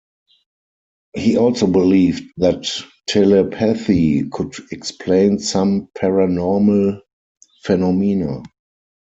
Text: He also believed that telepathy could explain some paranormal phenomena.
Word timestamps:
He 1.13 1.37
also 1.37 1.67
believed 1.67 2.23
that 2.37 2.67
telepathy 3.07 4.27
could 4.29 4.55
explain 4.71 5.37
some 5.37 5.89
paranormal 5.95 7.01
phenomena. 7.61 8.41